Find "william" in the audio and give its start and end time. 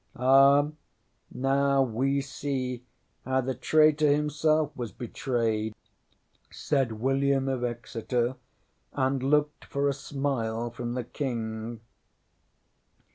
6.93-7.47